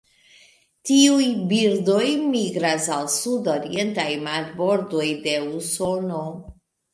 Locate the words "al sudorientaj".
2.95-4.07